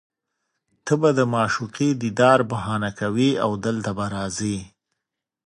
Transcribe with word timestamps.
ته 0.85 0.93
به 1.01 1.09
د 1.17 1.19
معشوقې 1.33 1.89
دیدار 2.03 2.39
بهانه 2.51 2.89
کوې 2.99 3.29
او 3.43 3.51
دلته 3.65 3.89
به 3.97 4.05
راځې 4.15 4.57